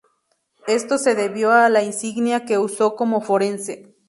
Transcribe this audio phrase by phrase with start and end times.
[0.65, 3.93] Esto se debió a la insignia que usó como forense.